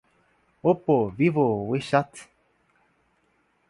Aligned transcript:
Oppo, 0.63 1.11
Vivo, 1.11 1.63
We 1.69 1.79
Chat 1.79 2.09